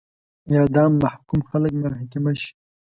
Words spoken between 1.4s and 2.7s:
خلک محاکمه شي.